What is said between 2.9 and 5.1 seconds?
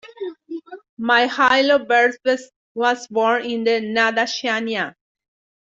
born in the Nadsyannya.